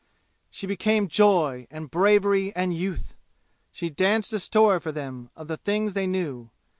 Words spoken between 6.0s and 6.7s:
knew.